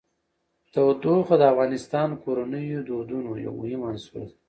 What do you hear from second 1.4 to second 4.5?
د افغان کورنیو د دودونو یو مهم عنصر دی.